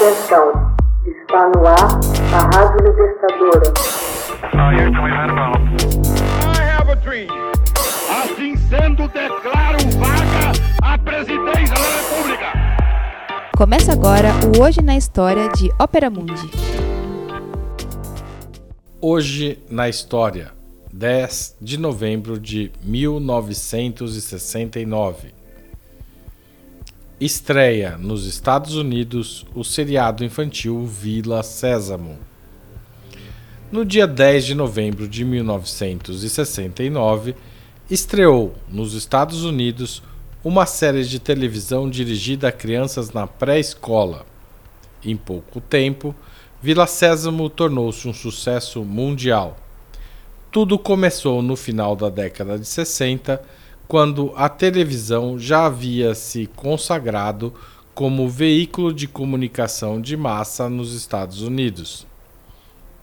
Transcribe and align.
Atenção, 0.00 0.48
está 1.04 1.50
no 1.50 1.60
ar 1.66 2.00
a 2.32 2.40
Rádio 2.56 2.80
Libertadora. 2.86 3.68
Assim 8.08 8.56
sendo, 8.56 9.06
declaro 9.08 9.76
vaga 9.98 10.52
a 10.82 10.96
presidência 10.96 11.74
da 11.74 11.84
República. 11.98 12.46
Começa 13.54 13.92
agora 13.92 14.30
o 14.56 14.62
Hoje 14.62 14.80
na 14.80 14.96
História 14.96 15.50
de 15.50 15.70
Ópera 15.78 16.08
Mundi. 16.08 16.50
Hoje 19.02 19.62
na 19.68 19.86
História, 19.86 20.50
10 20.90 21.58
de 21.60 21.78
novembro 21.78 22.40
de 22.40 22.72
1969. 22.82 25.39
Estreia 27.20 27.98
nos 27.98 28.24
Estados 28.24 28.76
Unidos 28.76 29.44
o 29.54 29.62
seriado 29.62 30.24
infantil 30.24 30.86
Vila 30.86 31.42
Sésamo. 31.42 32.18
No 33.70 33.84
dia 33.84 34.06
10 34.06 34.46
de 34.46 34.54
novembro 34.54 35.06
de 35.06 35.22
1969, 35.22 37.34
estreou 37.90 38.54
nos 38.66 38.94
Estados 38.94 39.44
Unidos 39.44 40.02
uma 40.42 40.64
série 40.64 41.04
de 41.04 41.18
televisão 41.18 41.90
dirigida 41.90 42.48
a 42.48 42.52
crianças 42.52 43.12
na 43.12 43.26
pré-escola. 43.26 44.24
Em 45.04 45.14
pouco 45.14 45.60
tempo, 45.60 46.14
Vila 46.62 46.86
Sésamo 46.86 47.50
tornou-se 47.50 48.08
um 48.08 48.14
sucesso 48.14 48.82
mundial. 48.82 49.58
Tudo 50.50 50.78
começou 50.78 51.42
no 51.42 51.54
final 51.54 51.94
da 51.94 52.08
década 52.08 52.58
de 52.58 52.66
60 52.66 53.42
quando 53.90 54.32
a 54.36 54.48
televisão 54.48 55.36
já 55.36 55.66
havia 55.66 56.14
se 56.14 56.46
consagrado 56.54 57.52
como 57.92 58.28
veículo 58.28 58.94
de 58.94 59.08
comunicação 59.08 60.00
de 60.00 60.16
massa 60.16 60.68
nos 60.68 60.94
Estados 60.94 61.42
Unidos. 61.42 62.06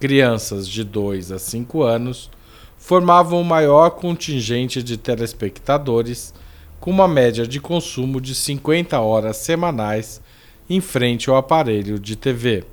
Crianças 0.00 0.66
de 0.66 0.82
2 0.82 1.32
a 1.32 1.38
5 1.38 1.82
anos 1.82 2.30
formavam 2.78 3.42
o 3.42 3.44
maior 3.44 3.90
contingente 3.90 4.82
de 4.82 4.96
telespectadores, 4.96 6.32
com 6.80 6.90
uma 6.90 7.06
média 7.06 7.46
de 7.46 7.60
consumo 7.60 8.18
de 8.18 8.34
50 8.34 8.98
horas 8.98 9.36
semanais 9.36 10.22
em 10.66 10.80
frente 10.80 11.28
ao 11.28 11.36
aparelho 11.36 11.98
de 11.98 12.16
TV. 12.16 12.64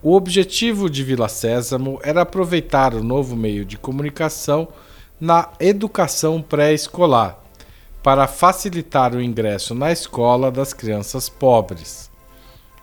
O 0.00 0.14
objetivo 0.14 0.88
de 0.88 1.02
Vila 1.02 1.28
Sésamo 1.28 1.98
era 2.04 2.20
aproveitar 2.20 2.94
o 2.94 3.02
novo 3.02 3.34
meio 3.34 3.64
de 3.64 3.76
comunicação 3.76 4.68
na 5.24 5.48
educação 5.58 6.42
pré-escolar, 6.42 7.38
para 8.02 8.28
facilitar 8.28 9.14
o 9.14 9.22
ingresso 9.22 9.74
na 9.74 9.90
escola 9.90 10.50
das 10.50 10.74
crianças 10.74 11.30
pobres. 11.30 12.10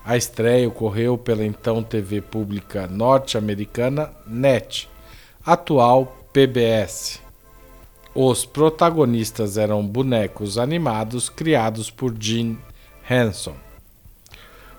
A 0.03 0.17
estreia 0.17 0.67
ocorreu 0.67 1.19
pela 1.19 1.45
então 1.45 1.84
TV 1.84 2.19
pública 2.19 2.88
norte-americana 2.88 4.09
NET, 4.25 4.89
atual 5.45 6.17
PBS. 6.34 7.22
Os 8.16 8.44
protagonistas 8.44 9.56
eram 9.56 9.86
bonecos 9.86 10.58
animados 10.58 11.30
criados 11.30 11.92
por 11.92 12.12
Jim 12.19 12.58
Henson. 13.08 13.53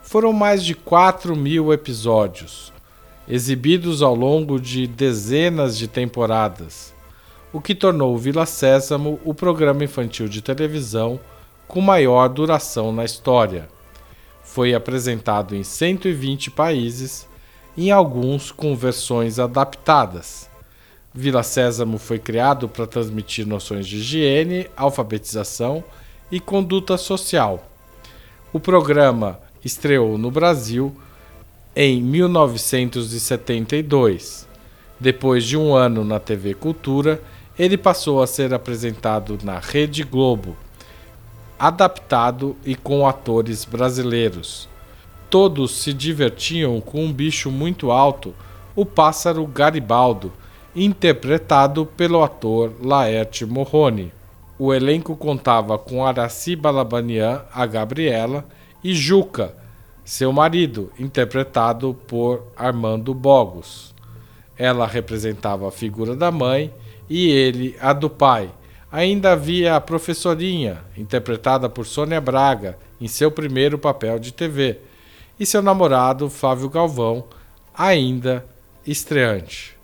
Foram 0.02 0.32
mais 0.32 0.64
de 0.64 0.74
4 0.74 1.36
mil 1.36 1.72
episódios, 1.72 2.72
exibidos 3.28 4.02
ao 4.02 4.16
longo 4.16 4.58
de 4.58 4.88
dezenas 4.88 5.78
de 5.78 5.86
temporadas 5.86 6.92
o 7.52 7.60
que 7.60 7.74
tornou 7.74 8.16
Vila 8.16 8.46
Sésamo 8.46 9.20
o 9.24 9.34
programa 9.34 9.84
infantil 9.84 10.26
de 10.26 10.40
televisão 10.40 11.20
com 11.68 11.82
maior 11.82 12.28
duração 12.28 12.90
na 12.92 13.04
história. 13.04 13.68
Foi 14.42 14.74
apresentado 14.74 15.54
em 15.54 15.62
120 15.62 16.50
países, 16.50 17.28
em 17.76 17.90
alguns 17.90 18.50
com 18.50 18.74
versões 18.74 19.38
adaptadas. 19.38 20.50
Vila 21.14 21.42
Sésamo 21.42 21.98
foi 21.98 22.18
criado 22.18 22.66
para 22.68 22.86
transmitir 22.86 23.46
noções 23.46 23.86
de 23.86 23.96
higiene, 23.96 24.66
alfabetização 24.74 25.84
e 26.30 26.40
conduta 26.40 26.96
social. 26.96 27.70
O 28.50 28.58
programa 28.58 29.38
estreou 29.62 30.16
no 30.16 30.30
Brasil 30.30 30.96
em 31.76 32.00
1972. 32.02 34.48
Depois 34.98 35.44
de 35.44 35.54
um 35.56 35.74
ano 35.74 36.02
na 36.04 36.20
TV 36.20 36.54
Cultura, 36.54 37.20
ele 37.62 37.78
passou 37.78 38.20
a 38.20 38.26
ser 38.26 38.52
apresentado 38.52 39.38
na 39.44 39.60
Rede 39.60 40.02
Globo, 40.02 40.56
adaptado 41.56 42.56
e 42.64 42.74
com 42.74 43.06
atores 43.06 43.64
brasileiros. 43.64 44.68
Todos 45.30 45.70
se 45.70 45.92
divertiam 45.92 46.80
com 46.80 47.04
um 47.04 47.12
bicho 47.12 47.52
muito 47.52 47.92
alto, 47.92 48.34
o 48.74 48.84
pássaro 48.84 49.46
Garibaldo, 49.46 50.32
interpretado 50.74 51.86
pelo 51.86 52.24
ator 52.24 52.72
Laerte 52.82 53.46
Morrone. 53.46 54.12
O 54.58 54.74
elenco 54.74 55.14
contava 55.14 55.78
com 55.78 56.04
Araci 56.04 56.56
Balabanian, 56.56 57.42
a 57.54 57.64
Gabriela, 57.64 58.44
e 58.82 58.92
Juca, 58.92 59.54
seu 60.04 60.32
marido, 60.32 60.90
interpretado 60.98 61.94
por 62.08 62.42
Armando 62.56 63.14
Bogos. 63.14 63.94
Ela 64.58 64.84
representava 64.84 65.68
a 65.68 65.70
figura 65.70 66.16
da 66.16 66.32
mãe 66.32 66.72
e 67.12 67.30
ele 67.30 67.76
a 67.78 67.92
do 67.92 68.08
pai. 68.08 68.50
Ainda 68.90 69.32
havia 69.32 69.76
a 69.76 69.80
professorinha, 69.80 70.82
interpretada 70.96 71.68
por 71.68 71.86
Sônia 71.86 72.18
Braga, 72.22 72.78
em 72.98 73.06
seu 73.06 73.30
primeiro 73.30 73.78
papel 73.78 74.18
de 74.18 74.32
TV, 74.32 74.78
e 75.38 75.44
seu 75.44 75.60
namorado, 75.60 76.30
Flávio 76.30 76.70
Galvão, 76.70 77.24
ainda 77.76 78.46
estreante. 78.86 79.76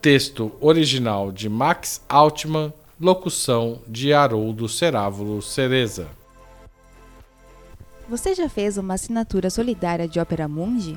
Texto 0.00 0.52
original 0.60 1.32
de 1.32 1.48
Max 1.48 2.00
Altman, 2.08 2.72
locução 3.00 3.80
de 3.88 4.12
Haroldo 4.12 4.68
Cerávulo 4.68 5.42
Cereza. 5.42 6.06
Você 8.08 8.36
já 8.36 8.48
fez 8.48 8.76
uma 8.76 8.94
assinatura 8.94 9.50
solidária 9.50 10.06
de 10.06 10.20
Opera 10.20 10.46
Mundi? 10.46 10.96